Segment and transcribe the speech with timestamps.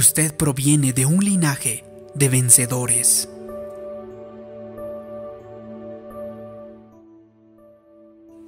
[0.00, 1.84] Usted proviene de un linaje
[2.14, 3.28] de vencedores.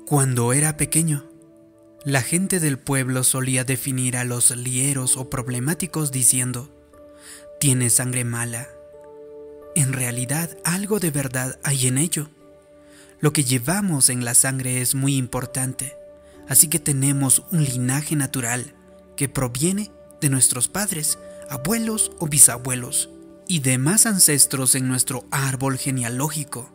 [0.07, 1.27] Cuando era pequeño,
[2.07, 6.75] la gente del pueblo solía definir a los lieros o problemáticos diciendo,
[7.61, 8.67] tiene sangre mala.
[9.75, 12.31] En realidad algo de verdad hay en ello.
[13.21, 15.99] Lo que llevamos en la sangre es muy importante,
[16.49, 18.73] así que tenemos un linaje natural
[19.17, 19.91] que proviene
[20.23, 21.19] de nuestros padres,
[21.53, 23.11] abuelos o bisabuelos
[23.47, 26.73] y demás ancestros en nuestro árbol genealógico.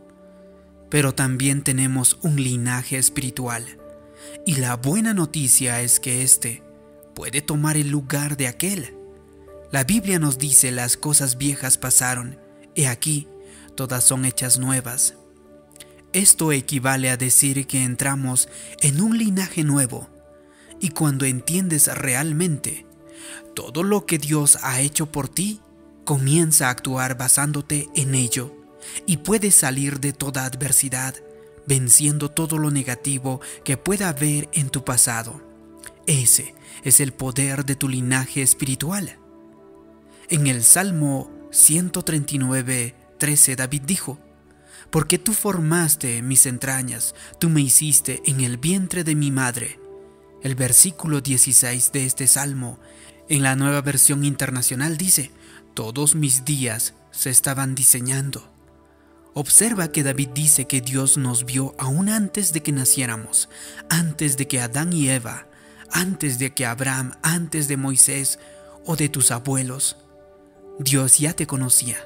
[0.90, 3.66] Pero también tenemos un linaje espiritual,
[4.46, 6.62] y la buena noticia es que éste
[7.16, 8.96] puede tomar el lugar de aquel.
[9.72, 12.38] La Biblia nos dice las cosas viejas pasaron,
[12.76, 13.28] he aquí,
[13.76, 15.16] todas son hechas nuevas.
[16.14, 18.48] Esto equivale a decir que entramos
[18.82, 20.08] en un linaje nuevo,
[20.80, 22.87] y cuando entiendes realmente
[23.54, 25.62] todo lo que Dios ha hecho por ti,
[26.06, 28.56] comienza a actuar basándote en ello,
[29.06, 31.16] y puedes salir de toda adversidad,
[31.66, 35.42] venciendo todo lo negativo que pueda haber en tu pasado.
[36.06, 39.18] Ese es el poder de tu linaje espiritual.
[40.30, 44.20] En el Salmo 139, 13 David dijo,
[44.90, 49.80] Porque tú formaste mis entrañas, tú me hiciste en el vientre de mi madre.
[50.44, 52.80] El versículo 16 de este Salmo,
[53.30, 55.32] en la nueva versión internacional dice,
[55.74, 58.50] Todos mis días se estaban diseñando.
[59.34, 63.50] Observa que David dice que Dios nos vio aún antes de que naciéramos,
[63.90, 65.48] antes de que Adán y Eva,
[65.92, 68.40] antes de que Abraham, antes de Moisés
[68.86, 69.98] o de tus abuelos.
[70.80, 71.98] Dios ya te conocía.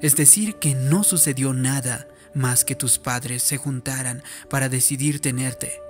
[0.00, 5.80] Es decir, que no sucedió nada más que tus padres se juntaran para decidir tenerte.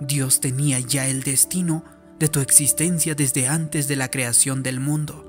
[0.00, 1.84] Dios tenía ya el destino
[2.18, 5.24] de tu existencia desde antes de la creación del mundo.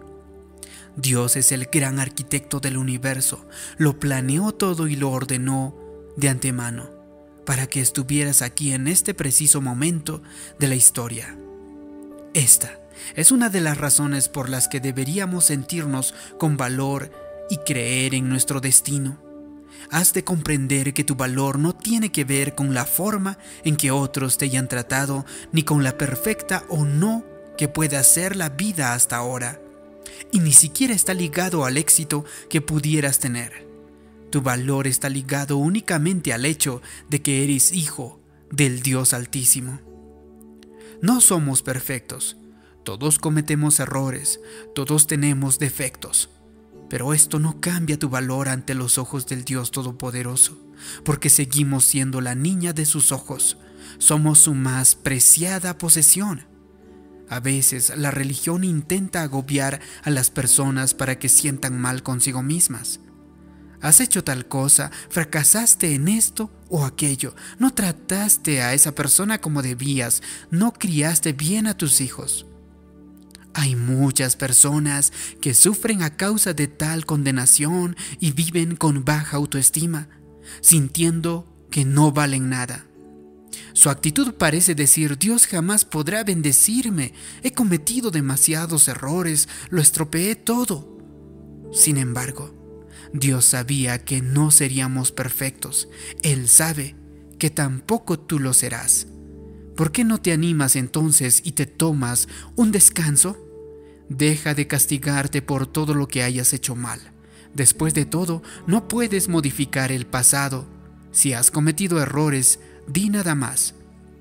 [0.96, 3.46] Dios es el gran arquitecto del universo,
[3.78, 5.76] lo planeó todo y lo ordenó
[6.18, 6.90] de antemano
[7.46, 10.22] para que estuvieras aquí en este preciso momento
[10.60, 11.36] de la historia.
[12.34, 12.80] Esta
[13.16, 17.12] es una de las razones por las que deberíamos sentirnos con valor
[17.50, 19.29] y creer en nuestro destino.
[19.92, 23.92] Has de comprender que tu valor no tiene que ver con la forma en que
[23.92, 27.26] otros te hayan tratado, ni con la perfecta o no
[27.58, 29.62] que pueda ser la vida hasta ahora,
[30.32, 33.68] y ni siquiera está ligado al éxito que pudieras tener.
[34.30, 38.22] Tu valor está ligado únicamente al hecho de que eres hijo
[38.52, 39.80] del Dios Altísimo.
[41.02, 42.38] No somos perfectos,
[42.84, 44.40] todos cometemos errores,
[44.76, 46.30] todos tenemos defectos,
[46.90, 50.58] pero esto no cambia tu valor ante los ojos del Dios Todopoderoso,
[51.06, 53.58] porque seguimos siendo la niña de sus ojos,
[53.98, 56.48] somos su más preciada posesión.
[57.30, 63.00] A veces la religión intenta agobiar a las personas para que sientan mal consigo mismas.
[63.82, 69.62] Has hecho tal cosa, fracasaste en esto o aquello, no trataste a esa persona como
[69.62, 72.46] debías, no criaste bien a tus hijos.
[73.54, 75.12] Hay muchas personas
[75.42, 80.08] que sufren a causa de tal condenación y viven con baja autoestima,
[80.62, 82.86] sintiendo que no valen nada.
[83.74, 90.98] Su actitud parece decir, Dios jamás podrá bendecirme, he cometido demasiados errores, lo estropeé todo.
[91.72, 92.56] Sin embargo,
[93.14, 95.88] Dios sabía que no seríamos perfectos,
[96.22, 96.96] Él sabe
[97.38, 99.08] que tampoco tú lo serás.
[99.80, 103.38] ¿Por qué no te animas entonces y te tomas un descanso?
[104.10, 107.00] Deja de castigarte por todo lo que hayas hecho mal.
[107.54, 110.68] Después de todo, no puedes modificar el pasado.
[111.14, 112.60] Si has cometido errores,
[112.90, 113.74] di nada más.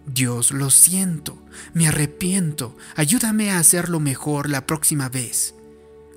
[0.06, 1.44] Dios, lo siento,
[1.74, 5.56] me arrepiento, ayúdame a hacerlo mejor la próxima vez.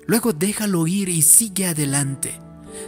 [0.06, 2.38] Luego déjalo ir y sigue adelante.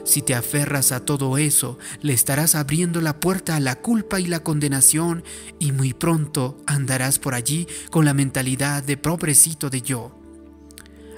[0.05, 4.27] Si te aferras a todo eso, le estarás abriendo la puerta a la culpa y
[4.27, 5.25] la condenación
[5.59, 10.21] y muy pronto andarás por allí con la mentalidad de pobrecito de yo.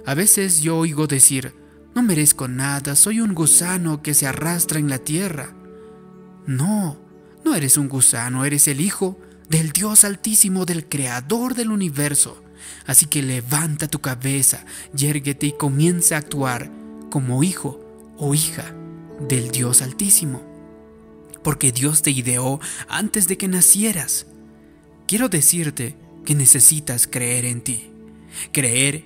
[0.05, 1.55] A veces yo oigo decir,
[1.95, 5.55] no merezco nada, soy un gusano que se arrastra en la tierra.
[6.47, 6.97] No,
[7.45, 12.43] no eres un gusano, eres el hijo del Dios altísimo, del creador del universo.
[12.87, 14.65] Así que levanta tu cabeza,
[14.95, 16.71] yérguete y comienza a actuar
[17.11, 17.86] como hijo
[18.19, 18.75] o hija
[19.21, 20.43] del Dios Altísimo,
[21.43, 24.27] porque Dios te ideó antes de que nacieras.
[25.07, 27.91] Quiero decirte que necesitas creer en ti,
[28.53, 29.05] creer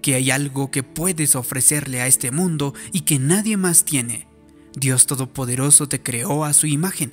[0.00, 4.26] que hay algo que puedes ofrecerle a este mundo y que nadie más tiene.
[4.74, 7.12] Dios Todopoderoso te creó a su imagen,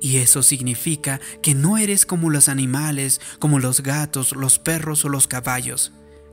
[0.00, 5.08] y eso significa que no eres como los animales, como los gatos, los perros o
[5.08, 5.92] los caballos.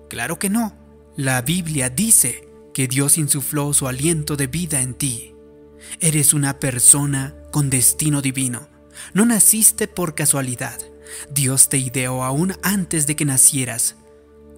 [0.09, 0.75] Claro que no.
[1.17, 2.44] La Biblia dice
[2.75, 5.33] que Dios insufló su aliento de vida en ti.
[6.01, 8.67] Eres una persona con destino divino.
[9.13, 10.77] No naciste por casualidad.
[11.31, 13.95] Dios te ideó aún antes de que nacieras.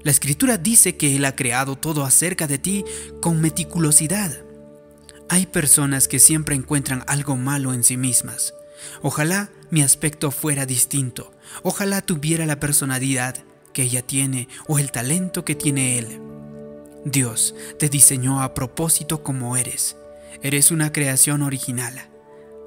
[0.02, 2.86] La escritura dice que Él ha creado todo acerca de ti
[3.22, 4.36] con meticulosidad.
[5.30, 8.56] Hay personas que siempre encuentran algo malo en sí mismas.
[9.04, 11.32] Ojalá mi aspecto fuera distinto.
[11.62, 13.36] Ojalá tuviera la personalidad
[13.74, 16.20] que ella tiene o el talento que tiene Él.
[17.12, 19.96] Dios te diseñó a propósito como eres.
[20.42, 22.10] Eres una creación original.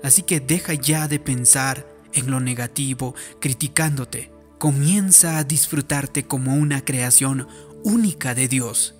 [0.02, 4.32] Así que deja ya de pensar en lo negativo, criticándote.
[4.58, 7.48] Comienza a disfrutarte como una creación
[7.84, 8.94] única de Dios.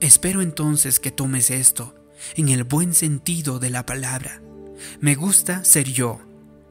[0.00, 1.94] Espero entonces que tomes esto
[2.36, 4.42] en el buen sentido de la palabra.
[5.00, 6.20] Me gusta ser yo.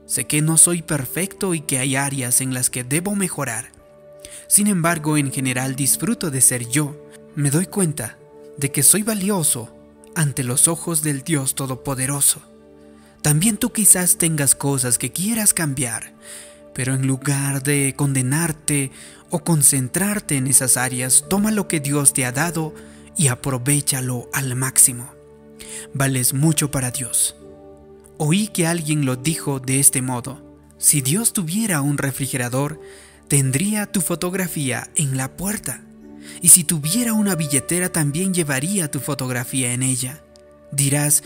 [0.05, 3.71] Sé que no soy perfecto y que hay áreas en las que debo mejorar.
[4.47, 7.06] Sin embargo, en general disfruto de ser yo.
[7.37, 8.17] Me doy cuenta
[8.57, 9.71] de que soy valioso
[10.15, 12.41] ante los ojos del Dios Todopoderoso.
[13.21, 16.15] También tú quizás tengas cosas que quieras cambiar,
[16.73, 18.89] pero en lugar de condenarte
[19.29, 22.73] o concentrarte en esas áreas, toma lo que Dios te ha dado
[23.15, 25.07] y aprovechalo al máximo.
[25.93, 27.35] Vales mucho para Dios.
[28.17, 30.41] Oí que alguien lo dijo de este modo.
[30.79, 32.81] Si Dios tuviera un refrigerador,
[33.27, 35.86] tendría tu fotografía en la puerta.
[36.41, 40.21] Y si tuviera una billetera, también llevaría tu fotografía en ella.
[40.71, 41.23] Dirás,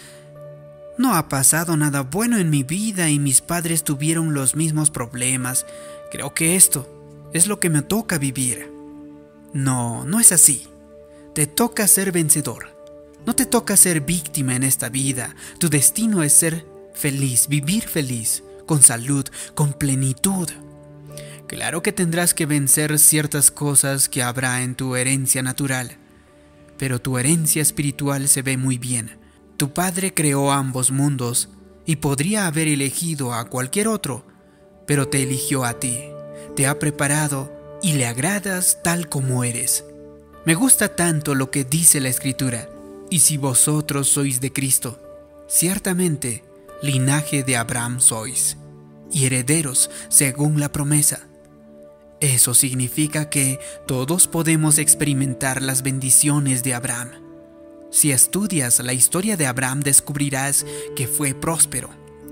[0.97, 5.65] no ha pasado nada bueno en mi vida y mis padres tuvieron los mismos problemas.
[6.11, 8.71] Creo que esto es lo que me toca vivir.
[9.53, 10.67] No, no es así.
[11.33, 12.69] Te toca ser vencedor.
[13.25, 15.35] No te toca ser víctima en esta vida.
[15.59, 20.49] Tu destino es ser feliz, vivir feliz, con salud, con plenitud.
[21.51, 25.97] Claro que tendrás que vencer ciertas cosas que habrá en tu herencia natural,
[26.77, 29.19] pero tu herencia espiritual se ve muy bien.
[29.57, 31.49] Tu Padre creó ambos mundos
[31.85, 34.25] y podría haber elegido a cualquier otro,
[34.87, 35.99] pero te eligió a ti,
[36.55, 37.51] te ha preparado
[37.83, 39.83] y le agradas tal como eres.
[40.45, 42.69] Me gusta tanto lo que dice la Escritura.
[43.09, 45.03] Y si vosotros sois de Cristo,
[45.49, 46.45] ciertamente
[46.81, 48.55] linaje de Abraham sois,
[49.11, 51.27] y herederos según la promesa.
[52.21, 57.09] Eso significa que todos podemos experimentar las bendiciones de Abraham.
[57.91, 60.65] Si estudias la historia de Abraham descubrirás
[60.95, 61.89] que fue próspero,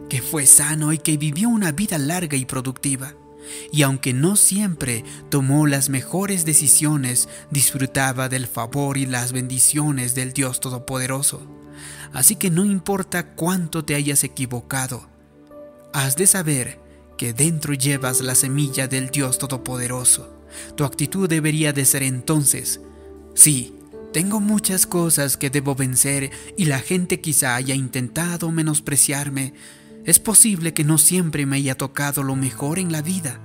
[0.07, 3.15] que fue sano y que vivió una vida larga y productiva
[3.71, 10.33] y aunque no siempre tomó las mejores decisiones, disfrutaba del favor y las bendiciones del
[10.33, 11.41] Dios Todopoderoso.
[12.13, 15.07] Así que no importa cuánto te hayas equivocado,
[15.93, 16.79] has de saber
[17.19, 20.41] que dentro llevas la semilla del Dios Todopoderoso.
[20.77, 22.79] Tu actitud debería de ser entonces,
[23.35, 23.75] sí,
[24.13, 29.53] tengo muchas cosas que debo vencer y la gente quizá haya intentado menospreciarme,
[30.05, 33.41] es posible que no siempre me haya tocado lo mejor en la vida.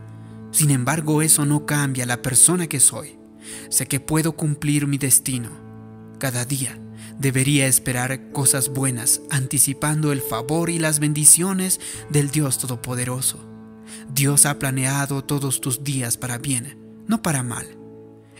[0.53, 3.19] Sin embargo, eso no cambia la persona que soy.
[3.70, 5.50] Sé que puedo cumplir mi destino.
[6.20, 6.79] Cada día
[7.19, 13.54] debería esperar cosas buenas, anticipando el favor y las bendiciones del Dios Todopoderoso.
[14.12, 17.67] Dios ha planeado todos tus días para bien, no para mal.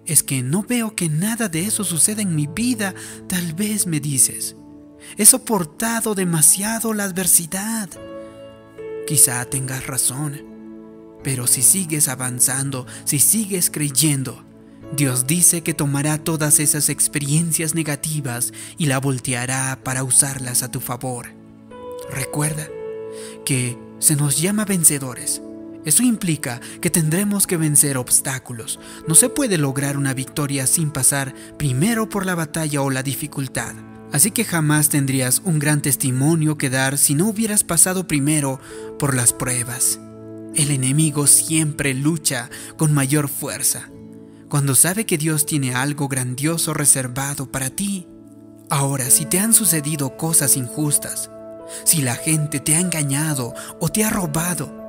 [0.07, 2.95] Es que no veo que nada de eso suceda en mi vida,
[3.27, 4.57] tal vez me dices.
[5.17, 7.89] He soportado demasiado la adversidad.
[9.07, 10.43] Quizá tengas razón,
[11.23, 14.45] pero si sigues avanzando, si sigues creyendo,
[14.93, 20.81] Dios dice que tomará todas esas experiencias negativas y la volteará para usarlas a tu
[20.81, 21.29] favor.
[22.11, 22.69] Recuerda
[23.45, 25.43] que se nos llama vencedores.
[25.85, 28.81] Eso implica que tendremos que vencer obstáculos.
[29.07, 33.75] No se puede lograr una victoria sin pasar primero por la batalla o la dificultad.
[34.13, 38.61] Así que jamás tendrías un gran testimonio que dar si no hubieras pasado primero
[38.99, 39.99] por las pruebas.
[40.55, 43.91] El enemigo siempre lucha con mayor fuerza
[44.55, 48.07] cuando sabe que Dios tiene algo grandioso reservado para ti.
[48.71, 51.29] Ahora, si te han sucedido cosas injustas,
[51.85, 54.85] si la gente te ha engañado o te ha robado,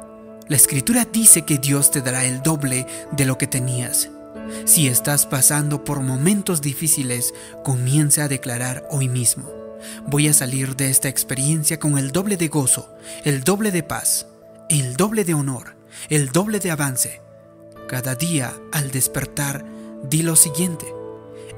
[0.48, 4.10] la escritura dice que Dios te dará el doble de lo que tenías.
[4.66, 9.50] Si estás pasando por momentos difíciles, comienza a declarar hoy mismo.
[10.06, 12.90] Voy a salir de esta experiencia con el doble de gozo,
[13.24, 14.28] el doble de paz,
[14.70, 15.76] el doble de honor,
[16.10, 17.22] el doble de avance.
[17.88, 19.66] Cada día al despertar,
[20.04, 20.86] di lo siguiente.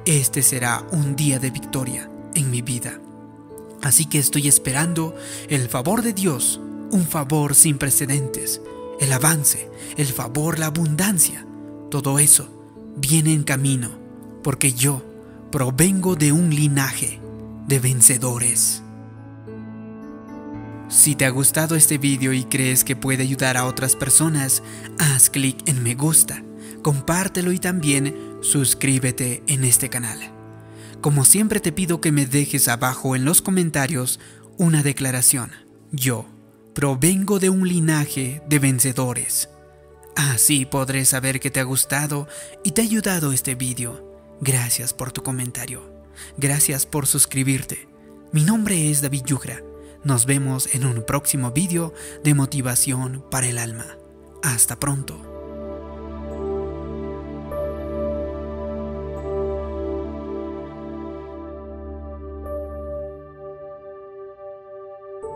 [0.05, 2.99] Este será un día de victoria en mi vida.
[3.87, 5.15] Así que estoy esperando
[5.47, 6.59] el favor de Dios,
[6.91, 8.59] un favor sin precedentes,
[8.99, 11.47] el avance, el favor, la abundancia.
[11.89, 12.49] Todo eso
[12.97, 13.91] viene en camino,
[14.43, 15.01] porque yo
[15.53, 17.21] provengo de un linaje
[17.65, 18.83] de vencedores.
[20.89, 24.63] Si te ha gustado este vídeo y crees que puede ayudar a otras personas,
[24.99, 26.43] haz clic en me gusta,
[26.81, 30.36] compártelo y también suscríbete en este canal.
[31.01, 34.19] Como siempre te pido que me dejes abajo en los comentarios
[34.57, 35.51] una declaración.
[35.91, 36.25] Yo
[36.73, 39.49] provengo de un linaje de vencedores.
[40.15, 42.27] Así podré saber que te ha gustado
[42.63, 44.37] y te ha ayudado este vídeo.
[44.41, 45.81] Gracias por tu comentario.
[46.37, 47.87] Gracias por suscribirte.
[48.31, 49.61] Mi nombre es David Yugra.
[50.03, 53.97] Nos vemos en un próximo vídeo de motivación para el alma.
[54.41, 55.26] Hasta pronto.